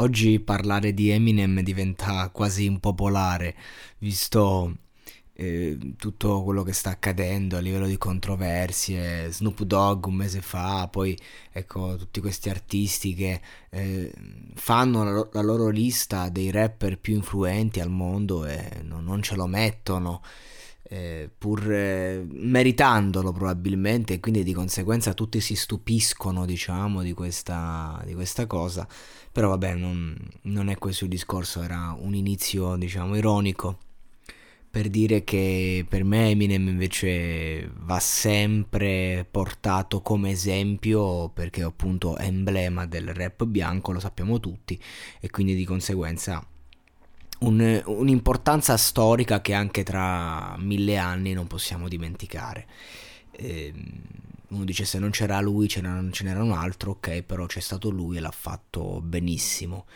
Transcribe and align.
Oggi 0.00 0.38
parlare 0.38 0.94
di 0.94 1.10
Eminem 1.10 1.60
diventa 1.60 2.28
quasi 2.28 2.64
impopolare, 2.66 3.56
visto 3.98 4.76
eh, 5.32 5.76
tutto 5.96 6.44
quello 6.44 6.62
che 6.62 6.72
sta 6.72 6.90
accadendo 6.90 7.56
a 7.56 7.60
livello 7.60 7.88
di 7.88 7.98
controversie. 7.98 9.28
Snoop 9.32 9.62
Dogg 9.64 10.06
un 10.06 10.14
mese 10.14 10.40
fa, 10.40 10.86
poi 10.86 11.18
ecco 11.50 11.96
tutti 11.96 12.20
questi 12.20 12.48
artisti 12.48 13.12
che 13.12 13.40
eh, 13.70 14.12
fanno 14.54 15.02
la, 15.02 15.28
la, 15.32 15.42
loro 15.42 15.68
lista 15.68 16.28
dei 16.28 16.52
rapper 16.52 17.00
più 17.00 17.16
influenti 17.16 17.80
al 17.80 17.90
mondo 17.90 18.46
e 18.46 18.82
non, 18.84 19.02
non 19.02 19.20
ce 19.20 19.34
lo 19.34 19.46
mettono 19.48 20.22
eh, 20.88 21.30
pur 21.36 21.70
eh, 21.70 22.26
meritandolo 22.28 23.32
probabilmente 23.32 24.14
e 24.14 24.20
quindi 24.20 24.42
di 24.42 24.54
conseguenza 24.54 25.12
tutti 25.12 25.40
si 25.40 25.54
stupiscono 25.54 26.46
diciamo 26.46 27.02
di 27.02 27.12
questa, 27.12 28.02
di 28.04 28.14
questa 28.14 28.46
cosa. 28.46 28.86
Però 29.30 29.50
vabbè 29.50 29.74
non, 29.74 30.16
non, 30.42 30.68
è 30.68 30.78
questo 30.78 31.04
il 31.04 31.10
discorso 31.10 31.62
era 31.62 31.96
un 31.98 32.14
inizio 32.14 32.76
diciamo 32.76 33.16
ironico 33.16 33.78
per 34.70 34.88
dire 34.88 35.24
che 35.24 35.86
per 35.88 36.04
me 36.04 36.30
Eminem 36.30 36.68
invece 36.68 37.70
va 37.74 37.98
sempre 38.00 39.26
portato 39.30 40.02
come 40.02 40.30
esempio 40.30 41.30
perché 41.30 41.62
appunto 41.62 42.16
è 42.16 42.24
emblema 42.24 42.86
del 42.86 43.14
rap 43.14 43.44
bianco 43.44 43.92
lo 43.92 44.00
sappiamo 44.00 44.40
tutti 44.40 44.78
e 45.20 45.30
quindi 45.30 45.54
di 45.54 45.64
conseguenza 45.64 46.46
un, 47.40 47.82
un'importanza 47.84 48.76
storica 48.76 49.40
che 49.40 49.54
anche 49.54 49.82
tra 49.82 50.56
mille 50.58 50.96
anni 50.96 51.32
non 51.32 51.46
possiamo 51.46 51.88
dimenticare. 51.88 52.66
Eh, 53.30 53.72
uno 54.48 54.64
dice 54.64 54.84
se 54.84 54.98
non 54.98 55.10
c'era 55.10 55.40
lui 55.40 55.68
ce 55.68 55.80
n'era, 55.80 56.02
ce 56.10 56.24
un 56.24 56.52
altro, 56.52 56.92
ok, 56.92 57.22
però 57.22 57.46
c'è 57.46 57.60
stato 57.60 57.90
lui 57.90 58.16
e 58.16 58.20
l'ha 58.20 58.30
fatto 58.30 59.00
benissimo. 59.02 59.86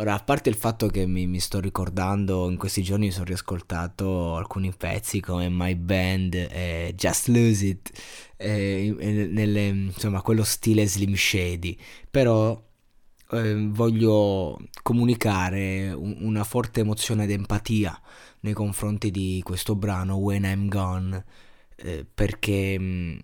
Ora, 0.00 0.14
a 0.14 0.22
parte 0.22 0.48
il 0.48 0.54
fatto 0.54 0.86
che 0.86 1.06
mi, 1.06 1.26
mi, 1.26 1.40
sto 1.40 1.58
ricordando, 1.58 2.48
in 2.48 2.56
questi 2.56 2.82
giorni 2.82 3.06
mi 3.06 3.12
sono 3.12 3.24
riascoltato 3.24 4.36
alcuni 4.36 4.72
pezzi 4.72 5.20
come 5.20 5.48
My 5.50 5.74
Band 5.74 6.34
e 6.34 6.92
Just 6.96 7.26
Lose 7.26 7.66
It, 7.66 7.90
eh, 8.36 8.94
nelle, 9.30 9.66
insomma, 9.66 10.22
quello 10.22 10.44
stile 10.44 10.86
Slim 10.86 11.14
Shady, 11.16 11.76
però 12.08 12.67
eh, 13.30 13.68
voglio 13.70 14.58
comunicare 14.82 15.92
un, 15.92 16.16
una 16.20 16.44
forte 16.44 16.80
emozione 16.80 17.26
d'empatia 17.26 18.00
nei 18.40 18.52
confronti 18.52 19.10
di 19.10 19.40
questo 19.44 19.74
brano 19.74 20.16
When 20.16 20.44
I'm 20.44 20.68
Gone 20.68 21.24
eh, 21.76 22.06
perché 22.12 23.20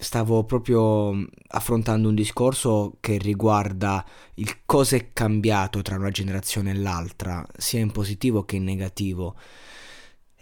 stavo 0.00 0.44
proprio 0.44 1.26
affrontando 1.48 2.08
un 2.08 2.14
discorso 2.14 2.96
che 3.00 3.18
riguarda 3.18 4.04
il 4.34 4.64
cosa 4.64 4.96
è 4.96 5.12
cambiato 5.12 5.82
tra 5.82 5.96
una 5.96 6.10
generazione 6.10 6.70
e 6.70 6.74
l'altra 6.74 7.46
sia 7.56 7.80
in 7.80 7.90
positivo 7.90 8.44
che 8.44 8.56
in 8.56 8.64
negativo. 8.64 9.36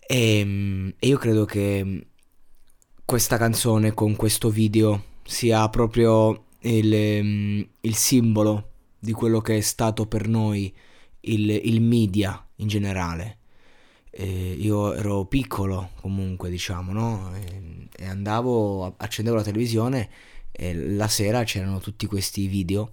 E, 0.06 0.94
e 0.96 1.06
io 1.06 1.18
credo 1.18 1.44
che 1.44 2.06
questa 3.04 3.36
canzone 3.36 3.94
con 3.94 4.14
questo 4.16 4.48
video 4.48 5.16
sia 5.24 5.68
proprio 5.68 6.47
il, 6.60 6.92
ehm, 6.92 7.68
il 7.80 7.94
simbolo 7.94 8.70
di 8.98 9.12
quello 9.12 9.40
che 9.40 9.58
è 9.58 9.60
stato 9.60 10.06
per 10.06 10.28
noi 10.28 10.74
il, 11.20 11.50
il 11.50 11.80
media 11.80 12.44
in 12.56 12.68
generale. 12.68 13.36
Eh, 14.10 14.56
io 14.58 14.94
ero 14.94 15.26
piccolo 15.26 15.90
comunque, 16.00 16.50
diciamo, 16.50 16.92
no? 16.92 17.34
E, 17.36 17.88
e 17.96 18.06
andavo, 18.06 18.94
accendevo 18.96 19.36
la 19.36 19.42
televisione 19.42 20.10
e 20.50 20.74
la 20.74 21.08
sera 21.08 21.44
c'erano 21.44 21.78
tutti 21.78 22.06
questi 22.06 22.46
video 22.46 22.92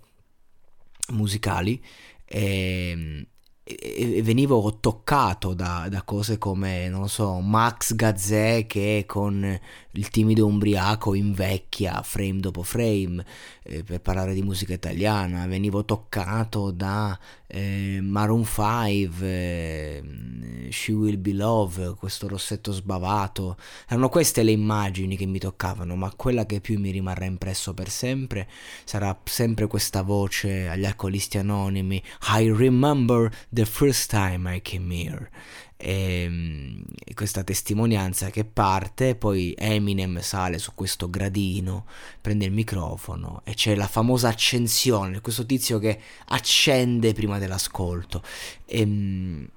musicali 1.10 1.82
e, 2.26 3.28
e, 3.68 4.22
venivo 4.22 4.78
toccato 4.80 5.56
da, 5.56 5.88
da, 5.90 6.04
cose 6.04 6.38
come, 6.38 6.88
non 6.88 7.10
so, 7.10 7.40
Max 7.40 7.96
Gazzè 7.96 8.68
che 8.68 9.06
con 9.08 9.60
il 9.92 10.10
timido 10.10 10.46
umbriaco 10.46 11.16
invecchia 11.16 12.02
frame 12.04 12.40
dopo 12.40 12.62
frame 12.62 13.26
eh, 13.64 13.84
per 13.84 14.02
parlare 14.02 14.36
di 14.36 14.44
musica 14.44 14.74
italiana, 14.74 15.48
venivo 15.48 15.84
toccato 15.84 16.70
da 16.70 17.18
eh, 17.48 18.00
Maroon 18.02 18.46
5, 18.46 19.28
eh, 19.28 20.68
She 20.70 20.92
Will 20.92 21.20
Be 21.20 21.34
Love, 21.34 21.96
questo 21.96 22.28
rossetto 22.28 22.72
sbavato, 22.72 23.58
erano 23.88 24.10
queste 24.10 24.44
le 24.44 24.52
immagini 24.52 25.18
che 25.18 25.26
mi 25.26 25.40
toccavano, 25.40 25.96
ma 25.96 26.12
quella 26.16 26.46
che 26.46 26.60
più 26.60 26.80
mi 26.80 26.92
rimarrà 26.92 27.26
impresso 27.26 27.74
per 27.74 27.90
sempre 27.90 28.48
sarà 28.84 29.18
sempre 29.24 29.66
questa 29.68 30.04
voce 30.04 30.68
agli 30.68 30.86
alcolisti 30.86 31.38
anonimi, 31.40 32.02
I 32.38 32.52
remember 32.52 33.32
the 33.56 33.66
first 33.66 34.10
time 34.10 34.54
I 34.54 34.62
came 34.62 34.94
here. 34.94 35.30
E, 35.78 36.84
e, 37.04 37.14
questa 37.14 37.44
testimonianza 37.44 38.30
che 38.30 38.46
parte, 38.46 39.16
poi 39.16 39.54
Eminem 39.58 40.20
sale 40.20 40.58
su 40.58 40.74
questo 40.76 41.10
gradino, 41.10 41.86
prende 42.22 42.46
il 42.46 42.52
microfono 42.52 43.42
e 43.44 43.54
c'è 43.54 43.76
la 43.76 43.88
famosa 43.88 44.28
accensione, 44.28 45.22
questo 45.22 45.46
tizio 45.46 45.80
che 45.80 46.00
accende 46.28 47.14
prima 47.14 47.40
dell'ascolto. 47.40 48.22
E, 48.66 49.48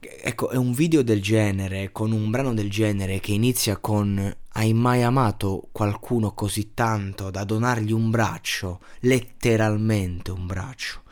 ecco, 0.00 0.50
è 0.50 0.56
un 0.56 0.72
video 0.72 1.02
del 1.02 1.20
genere, 1.20 1.90
con 1.90 2.12
un 2.12 2.30
brano 2.30 2.54
del 2.54 2.70
genere 2.70 3.18
che 3.20 3.32
inizia 3.32 3.76
con 3.76 4.36
hai 4.52 4.72
mai 4.72 5.02
amato 5.04 5.68
qualcuno 5.70 6.32
così 6.32 6.74
tanto 6.74 7.30
da 7.30 7.44
donargli 7.44 7.92
un 7.92 8.10
braccio, 8.10 8.80
letteralmente 9.00 10.32
un 10.32 10.46
braccio? 10.46 11.02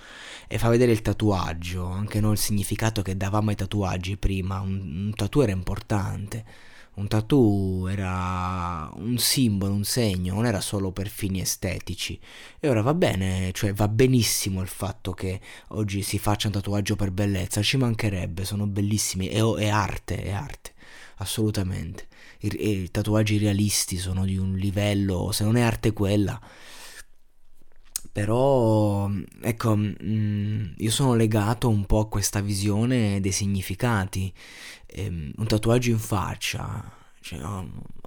E 0.48 0.58
fa 0.58 0.69
vedere 0.69 0.93
il 0.93 1.02
tatuaggio, 1.02 1.87
anche 1.87 2.20
noi 2.20 2.32
il 2.32 2.38
significato 2.38 3.02
che 3.02 3.16
davamo 3.16 3.50
ai 3.50 3.56
tatuaggi 3.56 4.16
prima, 4.16 4.60
un, 4.60 5.06
un 5.06 5.12
tattoo 5.14 5.43
era 5.43 5.52
importante, 5.52 6.44
un 6.96 7.08
tattoo 7.08 7.88
era 7.88 8.90
un 8.94 9.19
simbolo, 9.19 9.72
un 9.75 9.84
segno, 9.84 10.34
non 10.34 10.46
era 10.46 10.60
solo 10.60 10.93
per 10.93 11.08
fini 11.08 11.40
estetici. 11.40 12.19
E 12.58 12.69
ora 12.69 12.81
va 12.81 12.94
bene, 12.94 13.50
cioè 13.52 13.75
va 13.75 13.88
benissimo 13.88 14.62
il 14.62 14.69
fatto 14.69 15.12
che 15.12 15.40
oggi 15.69 16.02
si 16.02 16.19
faccia 16.19 16.46
un 16.46 16.54
tatuaggio 16.54 16.96
per 16.96 17.10
bellezza, 17.10 17.60
ci 17.60 17.76
mancherebbe, 17.76 18.44
sono 18.44 18.66
bellissimi, 18.66 19.26
è, 19.26 19.42
è 19.42 19.69
arte, 19.69 20.22
è 20.22 20.31
arte, 20.31 20.72
assolutamente. 21.16 22.06
I, 22.40 22.82
I 22.82 22.90
tatuaggi 22.90 23.37
realisti 23.38 23.99
sono 23.99 24.25
di 24.25 24.38
un 24.38 24.54
livello, 24.54 25.32
se 25.32 25.44
non 25.44 25.56
è 25.56 25.60
arte 25.60 25.92
quella, 25.92 26.40
Però, 28.16 29.10
ecco, 29.42 29.76
mm, 29.76 30.72
io 30.78 30.90
sono 30.90 31.14
legato 31.14 31.68
un 31.68 31.84
po' 31.84 31.98
a 32.00 32.08
questa 32.08 32.40
visione 32.40 33.20
dei 33.20 33.30
significati. 33.30 34.32
Ehm, 34.86 35.32
un 35.36 35.46
tatuaggio 35.46 35.90
in 35.90 35.98
faccia, 35.98 36.82
cioè, 37.20 37.38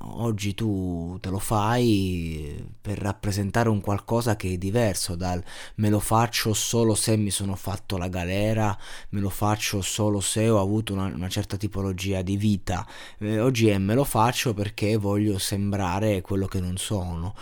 oggi 0.02 0.56
tu 0.56 1.18
te 1.22 1.30
lo 1.30 1.38
fai 1.38 2.66
per 2.82 2.98
rappresentare 2.98 3.70
un 3.70 3.82
qualcosa 3.82 4.36
che 4.36 4.54
è 4.54 4.58
diverso 4.58 5.16
dal 5.16 5.44
me 5.76 5.90
lo 5.90 6.00
faccio 6.00 6.54
solo 6.54 6.96
se 6.96 7.16
mi 7.18 7.30
sono 7.30 7.56
fatto 7.56 7.98
la 7.98 8.08
galera, 8.08 8.76
me 9.10 9.20
lo 9.20 9.30
faccio 9.30 9.82
solo 9.82 10.22
se 10.22 10.50
ho 10.50 10.60
avuto 10.60 10.94
una, 10.94 11.06
una 11.06 11.30
certa 11.30 11.56
tipologia 11.56 12.24
di 12.24 12.36
vita. 12.36 12.84
Eh, 13.20 13.40
oggi 13.40 13.68
è 13.68 13.78
me 13.78 13.94
lo 13.94 14.06
faccio 14.06 14.56
perché 14.56 14.98
voglio 14.98 15.38
sembrare 15.38 16.22
quello 16.22 16.48
che 16.48 16.60
non 16.60 16.78
sono 16.78 17.36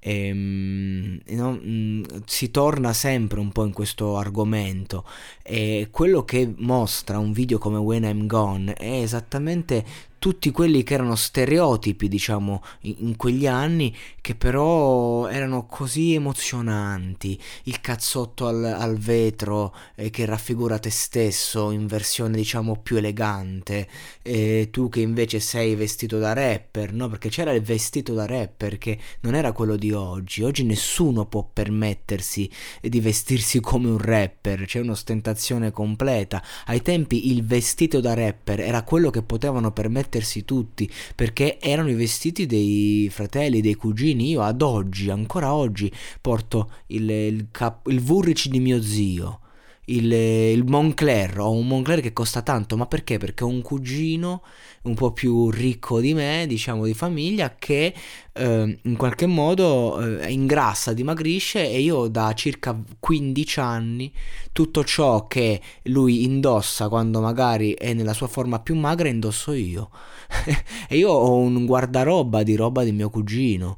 e, 0.00 0.26
ehm, 0.26 1.20
no, 1.28 1.60
mm, 1.62 2.04
si 2.24 2.50
torna 2.50 2.92
sempre 2.92 3.38
un 3.38 3.52
po' 3.52 3.64
in 3.64 3.72
questo 3.72 4.16
argomento. 4.16 5.04
E 5.42 5.88
quello 5.90 6.24
che 6.24 6.52
mostra 6.56 7.18
un 7.18 7.32
video 7.32 7.58
come 7.58 7.78
When 7.78 8.04
I'm 8.04 8.26
Gone 8.26 8.72
è 8.72 9.02
esattamente 9.02 9.84
tutti 10.20 10.50
quelli 10.50 10.82
che 10.82 10.92
erano 10.92 11.16
stereotipi, 11.16 12.06
diciamo, 12.06 12.62
in, 12.82 13.16
quegli 13.16 13.46
anni, 13.46 13.96
che 14.20 14.34
però 14.34 15.26
erano 15.28 15.64
così 15.64 16.12
emozionanti. 16.12 17.40
Il 17.64 17.80
cazzotto 17.80 18.46
al, 18.46 18.62
al 18.62 18.98
vetro 18.98 19.74
eh, 19.94 20.10
che 20.10 20.26
raffigura 20.26 20.78
te 20.78 20.90
stesso 20.90 21.70
in 21.70 21.86
versione, 21.86 22.36
diciamo, 22.36 22.76
più 22.82 22.98
elegante. 22.98 23.88
E 24.20 24.68
tu 24.70 24.90
che 24.90 25.00
invece 25.00 25.40
sei 25.40 25.74
vestito 25.74 26.18
da 26.18 26.34
rapper, 26.34 26.92
no? 26.92 27.08
Perché 27.08 27.30
c'era 27.30 27.52
il 27.52 27.62
vestito 27.62 28.12
da 28.12 28.26
rapper 28.26 28.76
che 28.76 28.98
non 29.20 29.34
era 29.34 29.52
quello 29.52 29.76
di 29.76 29.90
oggi. 29.90 30.42
Oggi 30.42 30.64
nessuno 30.64 31.24
può 31.24 31.48
permettersi 31.50 32.48
di 32.82 33.00
vestirsi 33.00 33.58
come 33.60 33.88
un 33.88 33.98
rapper, 33.98 34.66
c'è 34.66 34.80
un'ostentazione 34.80 35.70
completa. 35.70 36.42
Ai 36.66 36.82
tempi 36.82 37.30
il 37.32 37.42
vestito 37.42 38.00
da 38.00 38.12
rapper 38.12 38.60
era 38.60 38.82
quello 38.82 39.08
che 39.08 39.22
potevano 39.22 39.72
permettersi 39.72 40.08
mettersi 40.10 40.44
tutti 40.44 40.90
perché 41.14 41.60
erano 41.60 41.90
i 41.90 41.94
vestiti 41.94 42.46
dei 42.46 43.08
fratelli, 43.10 43.60
dei 43.60 43.74
cugini. 43.74 44.30
Io 44.30 44.42
ad 44.42 44.60
oggi, 44.60 45.08
ancora 45.08 45.54
oggi, 45.54 45.90
porto 46.20 46.70
il, 46.88 47.08
il, 47.08 47.48
cap- 47.52 47.86
il 47.86 48.00
Vurrici 48.00 48.48
di 48.48 48.58
mio 48.58 48.82
zio. 48.82 49.40
Il, 49.86 50.12
il, 50.12 50.64
Moncler, 50.64 51.40
ho 51.40 51.50
un 51.50 51.66
Moncler 51.66 52.00
che 52.00 52.12
costa 52.12 52.42
tanto, 52.42 52.76
ma 52.76 52.86
perché? 52.86 53.18
Perché 53.18 53.42
ho 53.42 53.48
un 53.48 53.60
cugino 53.60 54.42
un 54.82 54.94
po' 54.94 55.12
più 55.12 55.50
ricco 55.50 56.00
di 56.00 56.14
me, 56.14 56.44
diciamo 56.46 56.84
di 56.84 56.94
famiglia, 56.94 57.56
che 57.58 57.92
eh, 58.32 58.78
in 58.82 58.96
qualche 58.96 59.26
modo 59.26 60.00
eh, 60.00 60.32
ingrassa, 60.32 60.92
dimagrisce 60.92 61.68
e 61.68 61.80
io 61.80 62.08
da 62.08 62.32
circa 62.34 62.78
15 62.98 63.60
anni 63.60 64.12
tutto 64.52 64.84
ciò 64.84 65.26
che 65.26 65.60
lui 65.84 66.24
indossa 66.24 66.88
quando 66.88 67.20
magari 67.20 67.72
è 67.72 67.92
nella 67.92 68.12
sua 68.12 68.28
forma 68.28 68.60
più 68.60 68.74
magra 68.76 69.08
indosso 69.08 69.52
io. 69.52 69.90
e 70.88 70.96
io 70.96 71.10
ho 71.10 71.36
un 71.36 71.66
guardaroba 71.66 72.42
di 72.42 72.54
roba 72.56 72.84
di 72.84 72.92
mio 72.92 73.10
cugino. 73.10 73.76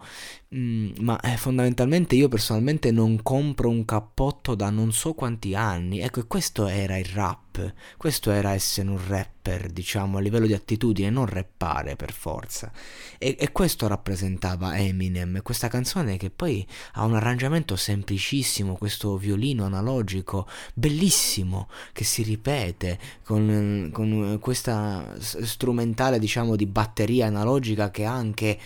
Mm, 0.54 0.90
ma 1.00 1.18
eh, 1.20 1.38
fondamentalmente 1.38 2.14
io 2.14 2.28
personalmente 2.28 2.90
non 2.90 3.22
compro 3.22 3.70
un 3.70 3.86
cappotto 3.86 4.54
da 4.54 4.68
non 4.68 4.92
so 4.92 5.14
quanti 5.14 5.54
anni. 5.54 6.00
Ecco, 6.00 6.20
e 6.20 6.26
questo 6.26 6.66
era 6.66 6.98
il 6.98 7.06
rap. 7.06 7.51
Questo 7.96 8.30
era 8.30 8.52
essere 8.52 8.88
un 8.88 9.00
rapper, 9.06 9.70
diciamo, 9.70 10.18
a 10.18 10.20
livello 10.20 10.46
di 10.46 10.54
attitudine, 10.54 11.10
non 11.10 11.26
rappare 11.26 11.96
per 11.96 12.12
forza. 12.12 12.72
E, 13.18 13.36
e 13.38 13.52
questo 13.52 13.86
rappresentava 13.86 14.78
Eminem, 14.78 15.42
questa 15.42 15.68
canzone 15.68 16.16
che 16.16 16.30
poi 16.30 16.66
ha 16.94 17.04
un 17.04 17.14
arrangiamento 17.14 17.76
semplicissimo, 17.76 18.76
questo 18.76 19.16
violino 19.16 19.64
analogico 19.64 20.48
bellissimo 20.74 21.68
che 21.92 22.04
si 22.04 22.22
ripete 22.22 22.98
con, 23.24 23.90
con 23.92 24.38
questa 24.40 25.14
strumentale, 25.18 26.18
diciamo, 26.18 26.56
di 26.56 26.66
batteria 26.66 27.26
analogica 27.26 27.90
che 27.90 28.04
anche 28.04 28.58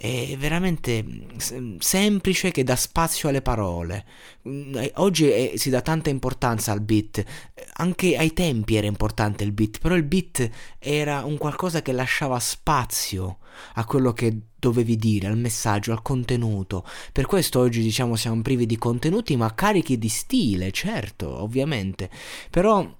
è 0.00 0.34
veramente 0.38 1.04
semplice 1.78 2.50
che 2.50 2.64
dà 2.64 2.74
spazio 2.74 3.28
alle 3.28 3.42
parole. 3.42 4.06
Mm, 4.48 4.74
eh, 4.76 4.92
oggi 4.96 5.28
è, 5.28 5.52
si 5.56 5.68
dà 5.68 5.82
tanta 5.82 6.08
importanza 6.08 6.72
al 6.72 6.80
beat, 6.80 7.22
anche 7.74 8.16
ai 8.16 8.32
tempi 8.32 8.76
era 8.76 8.86
importante 8.86 9.44
il 9.44 9.52
beat, 9.52 9.78
però 9.78 9.94
il 9.94 10.04
beat 10.04 10.48
era 10.78 11.24
un 11.24 11.36
qualcosa 11.36 11.82
che 11.82 11.92
lasciava 11.92 12.38
spazio 12.38 13.40
a 13.74 13.84
quello 13.84 14.14
che 14.14 14.34
dovevi 14.58 14.96
dire, 14.96 15.26
al 15.26 15.36
messaggio, 15.36 15.92
al 15.92 16.00
contenuto. 16.00 16.86
Per 17.12 17.26
questo 17.26 17.60
oggi 17.60 17.82
diciamo 17.82 18.16
siamo 18.16 18.40
privi 18.40 18.64
di 18.64 18.78
contenuti 18.78 19.36
ma 19.36 19.54
carichi 19.54 19.98
di 19.98 20.08
stile, 20.08 20.70
certo, 20.70 21.42
ovviamente. 21.42 22.08
Però 22.48 22.99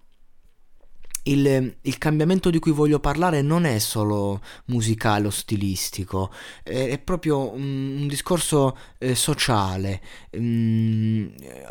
il, 1.25 1.77
il, 1.81 1.99
cambiamento 1.99 2.51
di 2.51 2.59
cui 2.59 2.73
voglio 2.73 3.01
parlare 3.01 3.43
non 3.43 3.65
è 3.65 3.79
solo 3.79 4.41
musicale 4.67 5.27
o 5.27 5.31
stilistico, 5.31 6.33
è, 6.63 6.89
è 6.89 6.99
proprio 6.99 7.53
un, 7.53 7.99
un 8.01 8.09
discorso 8.09 8.77
eh, 8.99 9.15
sociale. 9.15 10.01
Mm, 10.37 11.29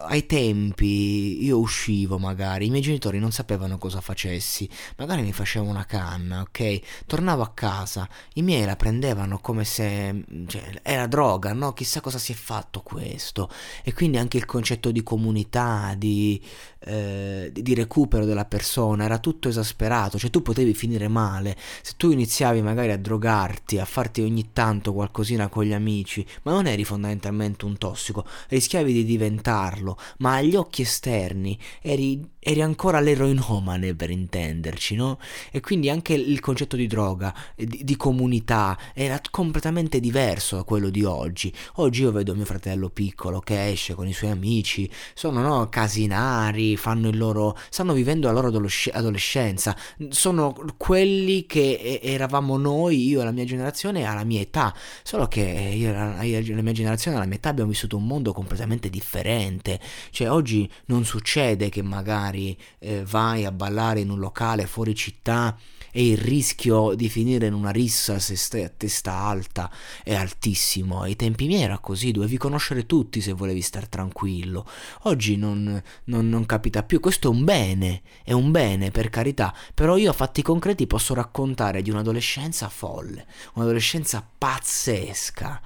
ai 0.08 0.26
tempi 0.26 1.44
io 1.44 1.60
uscivo 1.60 2.18
magari, 2.20 2.68
i 2.68 2.70
miei 2.70 2.82
genitori 2.82 3.20
non 3.20 3.32
sapevano 3.32 3.78
cosa 3.78 4.02
facessi, 4.02 4.70
magari 4.98 5.22
mi 5.22 5.34
facevo 5.34 5.66
una 5.66 5.86
canna, 5.86 6.42
ok? 6.42 7.06
Tornavo 7.06 7.42
a 7.42 7.52
casa, 7.54 8.08
i 8.34 8.42
miei 8.42 8.66
la 8.66 8.76
prendevano 8.76 9.40
come 9.40 9.64
se 9.64 10.24
cioè, 10.48 10.80
era 10.84 11.08
droga, 11.08 11.54
no? 11.54 11.74
Chissà 11.74 12.02
cosa 12.02 12.18
si 12.18 12.32
è 12.32 12.36
fatto 12.36 12.82
questo. 12.82 13.50
E 13.84 13.94
quindi 13.94 14.18
anche 14.18 14.38
il 14.38 14.46
concetto 14.46 14.92
di 14.92 15.04
comunità, 15.04 15.94
di, 15.98 16.42
eh, 16.80 17.52
di 17.54 17.74
recupero 17.74 18.26
della 18.26 18.46
persona, 18.46 19.06
era 19.06 19.20
tutto 19.20 19.39
esasperato, 19.48 20.18
cioè 20.18 20.30
tu 20.30 20.42
potevi 20.42 20.74
finire 20.74 21.08
male, 21.08 21.56
se 21.82 21.94
tu 21.96 22.12
iniziavi 22.12 22.62
magari 22.62 22.92
a 22.92 22.98
drogarti, 22.98 23.80
a 23.80 23.86
farti 23.86 24.22
ogni 24.22 24.50
tanto 24.52 24.94
qualcosina 24.94 25.48
con 25.48 25.64
gli 25.64 25.74
amici, 25.74 26.26
ma 26.44 26.52
non 26.52 26.68
eri 26.68 26.84
fondamentalmente 26.84 27.66
un 27.66 27.78
tossico, 27.78 28.26
rischiavi 28.50 28.92
di 28.92 29.06
diventarlo, 29.06 29.98
ma 30.18 30.36
agli 30.36 30.56
occhi 30.56 30.82
esterni 30.82 31.58
eri, 31.82 32.22
eri 32.40 32.62
ancora 32.62 33.00
l'eroinomane 33.00 33.96
per 33.96 34.10
intenderci, 34.10 34.96
no? 34.96 35.20
E 35.52 35.62
quindi 35.62 35.90
anche 35.90 36.14
il 36.14 36.40
concetto 36.40 36.76
di 36.76 36.88
droga, 36.88 37.34
di, 37.56 37.84
di 37.84 37.96
comunità, 37.96 38.78
era 38.94 39.22
completamente 39.32 40.00
diverso 40.00 40.58
da 40.58 40.64
quello 40.64 40.90
di 40.90 41.04
oggi. 41.04 41.54
Oggi 41.76 42.02
io 42.02 42.12
vedo 42.12 42.36
mio 42.36 42.46
fratello 42.46 42.90
piccolo 42.90 43.40
che 43.40 43.70
esce 43.70 43.94
con 43.94 44.08
i 44.08 44.14
suoi 44.14 44.32
amici, 44.32 44.90
sono 45.14 45.42
no, 45.42 45.70
casinari, 45.70 46.76
fanno 46.76 47.10
il 47.10 47.18
loro, 47.18 47.58
stanno 47.70 47.94
vivendo 47.94 48.28
la 48.28 48.34
loro 48.34 48.48
adolescenza 48.48 48.98
adolescenza, 49.30 49.76
sono 50.10 50.56
quelli 50.78 51.46
che 51.46 52.00
eravamo 52.02 52.58
noi, 52.58 53.08
io 53.08 53.22
e 53.22 53.24
la 53.24 53.32
mia 53.32 53.46
generazione 53.46 54.06
alla 54.06 54.24
mia 54.24 54.42
età, 54.42 54.74
solo 55.04 55.28
che 55.28 55.42
io 55.42 55.90
e 55.90 56.54
la 56.54 56.62
mia 56.62 56.74
generazione 56.74 57.18
alla 57.18 57.26
mia 57.26 57.36
età 57.36 57.50
abbiamo 57.50 57.70
vissuto 57.70 57.98
un 57.98 58.08
mondo 58.08 58.34
completamente 58.34 58.90
differente, 58.90 59.80
cioè 60.10 60.32
oggi 60.32 60.70
non 60.86 61.06
succede 61.06 61.70
che 61.70 61.84
magari 61.84 62.58
eh, 62.80 63.04
vai 63.06 63.46
a 63.46 63.52
ballare 63.52 64.00
in 64.00 64.10
un 64.10 64.20
locale 64.20 64.66
fuori 64.66 64.96
città 64.96 65.56
e 65.92 66.08
il 66.08 66.18
rischio 66.18 66.94
di 66.96 67.10
finire 67.10 67.48
in 67.48 67.54
una 67.54 67.72
rissa 67.72 68.20
se 68.20 68.36
stai 68.36 68.64
a 68.64 68.70
testa 68.70 69.14
alta 69.14 69.72
è 70.04 70.14
altissimo. 70.14 71.02
Ai 71.02 71.16
tempi 71.16 71.48
miei 71.48 71.64
era 71.64 71.80
così, 71.80 72.12
dovevi 72.12 72.38
conoscere 72.38 72.86
tutti 72.86 73.22
se 73.22 73.34
volevi 73.34 73.62
star 73.62 73.88
tranquillo. 73.88 74.66
Oggi 75.04 75.36
non, 75.36 75.82
non, 76.06 76.30
non 76.30 76.46
capita 76.46 76.84
più, 76.84 77.00
questo 77.00 77.28
è 77.28 77.32
un 77.32 77.44
bene, 77.44 78.02
è 78.24 78.32
un 78.32 78.52
bene 78.52 78.92
per 78.92 79.10
carità, 79.10 79.54
però 79.74 79.98
io 79.98 80.12
a 80.12 80.14
fatti 80.14 80.42
concreti 80.42 80.88
posso 80.88 81.14
raccontare 81.14 81.82
di 81.82 81.90
un'adolescenza 81.90 82.70
folle, 82.70 83.26
un'adolescenza 83.54 84.28
pazzesca 84.38 85.62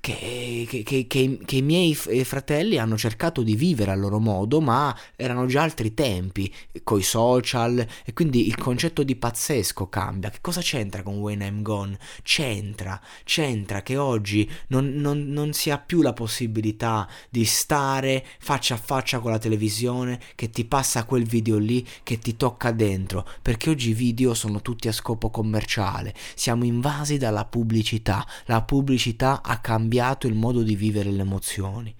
che, 0.00 0.66
che, 0.66 0.82
che, 0.82 1.06
che, 1.44 1.56
i 1.56 1.62
miei 1.62 1.96
eh, 2.08 2.24
fratelli 2.24 2.78
hanno 2.78 2.96
cercato 2.96 3.42
di 3.42 3.54
vivere 3.54 3.90
a 3.90 3.94
loro 3.94 4.18
modo, 4.18 4.60
ma 4.62 4.96
erano 5.14 5.44
già 5.44 5.62
altri 5.62 5.92
tempi, 5.92 6.52
coi 6.82 7.02
social, 7.02 7.86
e 8.04 8.12
quindi 8.14 8.46
il 8.46 8.56
concetto 8.56 9.02
di 9.02 9.14
pazzesco 9.14 9.88
cambia. 9.88 10.30
Che 10.30 10.38
cosa 10.40 10.62
c'entra 10.62 11.02
con 11.02 11.18
When 11.18 11.42
I'm 11.42 11.60
Gone? 11.60 11.98
C'entra, 12.22 12.98
c'entra 13.24 13.82
che 13.82 13.98
oggi 13.98 14.50
non, 14.68 14.94
non, 14.94 15.28
non 15.28 15.52
si 15.52 15.70
ha 15.70 15.78
più 15.78 16.00
la 16.00 16.14
possibilità 16.14 17.06
di 17.28 17.44
stare 17.44 18.24
faccia 18.38 18.74
a 18.74 18.78
faccia 18.78 19.18
con 19.18 19.30
la 19.30 19.38
televisione, 19.38 20.18
che 20.34 20.48
ti 20.48 20.64
passa 20.64 21.04
quel 21.04 21.24
video 21.24 21.58
lì, 21.58 21.86
che 22.02 22.18
ti 22.18 22.36
tocca 22.36 22.72
dentro, 22.72 23.28
perché 23.42 23.68
oggi 23.68 23.90
i 23.90 23.94
video 23.94 24.32
sono 24.32 24.62
tutti 24.62 24.88
a 24.88 24.92
scopo 24.92 25.28
commerciale, 25.28 26.14
siamo 26.34 26.64
invasi 26.64 27.18
dalla 27.18 27.44
pubblicità, 27.44 28.26
la 28.46 28.62
pubblicità 28.62 29.42
ha 29.42 29.58
cambiato 29.58 29.88
cambiato 29.90 30.28
il 30.28 30.34
modo 30.34 30.62
di 30.62 30.76
vivere 30.76 31.10
le 31.10 31.22
emozioni. 31.22 31.94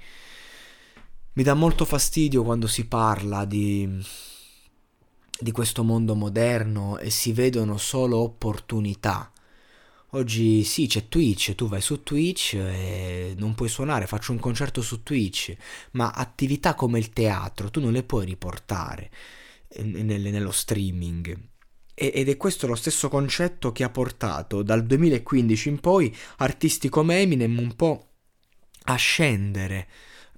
Mi 1.33 1.43
dà 1.43 1.55
molto 1.55 1.85
fastidio 1.85 2.45
quando 2.45 2.69
si 2.69 2.87
parla 2.87 3.45
di, 3.45 3.89
di 5.41 5.51
questo 5.51 5.83
mondo 5.83 6.15
moderno 6.15 6.99
e 6.99 7.11
si 7.11 7.33
vedono 7.33 7.79
solo 7.79 8.19
opportunità. 8.19 9.33
Oggi 10.11 10.63
sì, 10.63 10.87
c'è 10.87 11.09
Twitch, 11.09 11.55
tu 11.57 11.69
vai 11.69 11.81
su 11.81 12.03
Twitch 12.03 12.55
e 12.55 13.35
non 13.37 13.55
puoi 13.55 13.69
suonare, 13.69 14.07
faccio 14.07 14.33
un 14.33 14.39
concerto 14.39 14.83
su 14.83 15.03
Twitch, 15.03 15.57
ma 15.93 16.11
attività 16.11 16.75
come 16.75 16.99
il 16.99 17.11
teatro 17.11 17.71
tu 17.71 17.81
non 17.81 17.93
le 17.93 18.05
puoi 18.05 18.25
riportare 18.25 19.11
nello 19.77 20.51
streaming. 20.53 21.50
Ed 22.03 22.31
è 22.31 22.37
questo 22.39 22.67
lo 22.67 22.77
stesso 22.77 23.11
concetto 23.11 23.73
che 23.73 23.85
ha 23.85 23.91
portato 23.91 24.63
dal 24.63 24.87
2015 24.87 25.69
in 25.69 25.81
poi 25.81 26.17
artisti 26.39 26.89
come 26.89 27.21
Eminem 27.21 27.59
un 27.59 27.77
po' 27.77 28.13
a 28.85 28.95
scendere. 28.95 29.87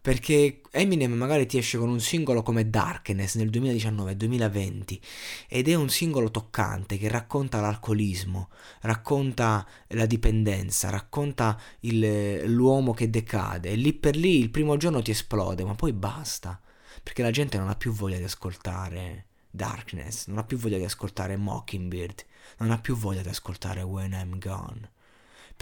Perché 0.00 0.62
Eminem 0.72 1.12
magari 1.12 1.46
ti 1.46 1.58
esce 1.58 1.78
con 1.78 1.88
un 1.88 2.00
singolo 2.00 2.42
come 2.42 2.68
Darkness 2.68 3.36
nel 3.36 3.48
2019-2020 3.50 4.98
ed 5.46 5.68
è 5.68 5.74
un 5.74 5.88
singolo 5.88 6.32
toccante 6.32 6.98
che 6.98 7.06
racconta 7.06 7.60
l'alcolismo, 7.60 8.48
racconta 8.80 9.64
la 9.90 10.06
dipendenza, 10.06 10.90
racconta 10.90 11.56
il, 11.82 12.42
l'uomo 12.52 12.92
che 12.92 13.08
decade. 13.08 13.70
E 13.70 13.76
lì 13.76 13.92
per 13.92 14.16
lì 14.16 14.40
il 14.40 14.50
primo 14.50 14.76
giorno 14.76 15.00
ti 15.00 15.12
esplode 15.12 15.62
ma 15.62 15.76
poi 15.76 15.92
basta 15.92 16.60
perché 17.00 17.22
la 17.22 17.30
gente 17.30 17.56
non 17.56 17.68
ha 17.68 17.76
più 17.76 17.92
voglia 17.92 18.18
di 18.18 18.24
ascoltare 18.24 19.26
Darkness, 19.52 20.26
non 20.26 20.38
ha 20.38 20.44
più 20.44 20.56
voglia 20.56 20.78
di 20.78 20.84
ascoltare 20.84 21.36
Mockingbird, 21.36 22.24
non 22.58 22.72
ha 22.72 22.80
più 22.80 22.96
voglia 22.96 23.22
di 23.22 23.28
ascoltare 23.28 23.82
When 23.82 24.12
I'm 24.12 24.38
Gone 24.38 24.90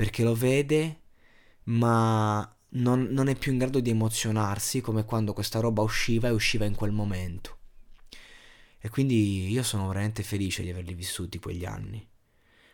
perché 0.00 0.22
lo 0.22 0.34
vede 0.34 1.00
ma 1.64 2.56
non, 2.70 3.02
non 3.10 3.28
è 3.28 3.36
più 3.36 3.52
in 3.52 3.58
grado 3.58 3.80
di 3.80 3.90
emozionarsi 3.90 4.80
come 4.80 5.04
quando 5.04 5.34
questa 5.34 5.60
roba 5.60 5.82
usciva 5.82 6.28
e 6.28 6.32
usciva 6.32 6.64
in 6.64 6.74
quel 6.74 6.90
momento. 6.90 7.58
E 8.78 8.88
quindi 8.88 9.50
io 9.50 9.62
sono 9.62 9.86
veramente 9.88 10.22
felice 10.22 10.62
di 10.62 10.70
averli 10.70 10.94
vissuti 10.94 11.38
quegli 11.38 11.66
anni, 11.66 12.04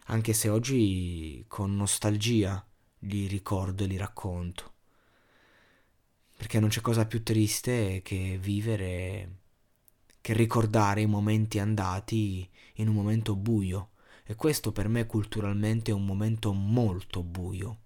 anche 0.05 0.33
se 0.33 0.49
oggi 0.49 1.45
con 1.49 1.75
nostalgia 1.75 2.65
li 3.01 3.27
ricordo 3.27 3.83
e 3.83 3.87
li 3.89 3.97
racconto. 3.97 4.75
Perché 6.37 6.61
non 6.61 6.69
c'è 6.69 6.81
cosa 6.81 7.07
più 7.07 7.25
triste 7.25 8.03
che 8.05 8.39
vivere, 8.41 9.39
che 10.27 10.33
ricordare 10.33 11.03
i 11.03 11.07
momenti 11.07 11.61
andati 11.61 12.51
in 12.79 12.89
un 12.89 12.97
momento 12.97 13.37
buio. 13.37 13.91
E 14.25 14.35
questo 14.35 14.73
per 14.73 14.89
me 14.89 15.07
culturalmente 15.07 15.93
è 15.93 15.95
un 15.95 16.05
momento 16.05 16.53
molto 16.53 17.23
buio. 17.23 17.77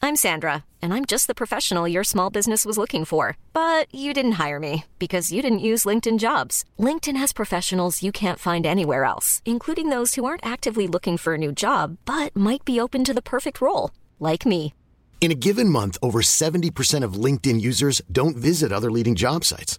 I'm 0.00 0.16
Sandra, 0.16 0.64
and 0.80 0.94
I'm 0.94 1.04
just 1.04 1.26
the 1.26 1.34
professional 1.34 1.86
your 1.86 2.06
small 2.06 2.30
business 2.30 2.64
was 2.64 2.78
looking 2.78 3.04
for. 3.04 3.36
But 3.52 3.92
you 3.92 4.14
didn't 4.14 4.38
hire 4.40 4.58
me 4.58 4.84
because 4.98 5.30
you 5.30 5.42
didn't 5.42 5.58
use 5.58 5.84
LinkedIn 5.84 6.16
jobs. 6.16 6.64
LinkedIn 6.78 7.18
has 7.18 7.34
professionals 7.34 8.02
you 8.02 8.12
can't 8.12 8.38
find 8.38 8.64
anywhere 8.64 9.04
else, 9.04 9.42
including 9.44 9.90
those 9.90 10.14
who 10.14 10.24
aren't 10.24 10.46
actively 10.46 10.86
looking 10.86 11.18
for 11.18 11.34
a 11.34 11.38
new 11.38 11.52
job 11.52 11.98
but 12.06 12.34
might 12.34 12.64
be 12.64 12.80
open 12.80 13.04
to 13.04 13.12
the 13.12 13.20
perfect 13.20 13.60
role, 13.60 13.90
like 14.18 14.46
me. 14.46 14.72
In 15.20 15.30
a 15.30 15.38
given 15.38 15.68
month, 15.68 15.98
over 16.00 16.22
70% 16.22 17.04
of 17.04 17.22
LinkedIn 17.22 17.60
users 17.60 18.00
don't 18.10 18.38
visit 18.38 18.72
other 18.72 18.90
leading 18.90 19.14
job 19.14 19.44
sites. 19.44 19.78